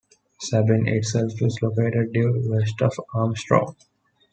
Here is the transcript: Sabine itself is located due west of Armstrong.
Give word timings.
Sabine 0.39 0.87
itself 0.95 1.31
is 1.43 1.59
located 1.61 2.11
due 2.11 2.41
west 2.47 2.81
of 2.81 2.91
Armstrong. 3.13 3.75